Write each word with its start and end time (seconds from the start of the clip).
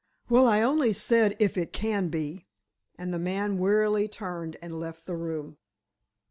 "Well, 0.29 0.47
I 0.47 0.63
only 0.63 0.93
said, 0.93 1.35
if 1.37 1.57
it 1.57 1.71
can 1.73 2.07
be," 2.09 2.47
and 2.97 3.13
the 3.13 3.19
man 3.19 3.59
wearily 3.59 4.07
turned 4.07 4.57
and 4.59 4.79
left 4.79 5.05
the 5.05 5.15
room. 5.15 5.57